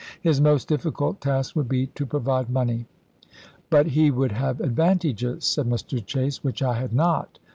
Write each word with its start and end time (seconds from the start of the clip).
His 0.19 0.41
most 0.41 0.67
difficult 0.67 1.21
task 1.21 1.55
would 1.55 1.69
be 1.69 1.85
to 1.85 2.07
provide 2.07 2.49
money. 2.49 2.87
"But 3.69 3.85
he 3.89 4.09
would 4.09 4.31
have 4.31 4.59
advantages," 4.59 5.45
said 5.45 5.67
Mr. 5.69 6.03
Chase, 6.03 6.43
"which 6.43 6.63
I 6.63 6.73
had 6.79 6.91
not. 6.91 7.37